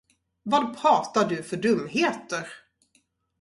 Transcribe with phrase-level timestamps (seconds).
[0.43, 2.47] Vad pratar du för dumheter?